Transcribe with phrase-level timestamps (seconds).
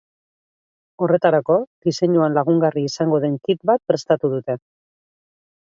[1.07, 1.57] Horretarako,
[1.89, 4.61] diseinuan lagungarri izango den kit bat prestatu dute.